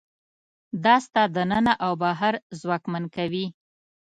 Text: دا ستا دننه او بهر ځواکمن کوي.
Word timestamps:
دا 0.83 0.95
ستا 1.05 1.23
دننه 1.35 1.73
او 1.85 1.93
بهر 2.03 2.33
ځواکمن 2.59 3.03
کوي. 3.15 3.45